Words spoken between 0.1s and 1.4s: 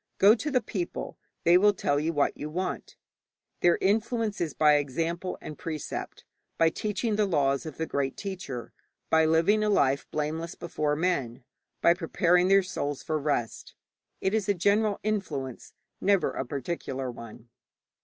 'Go to the people;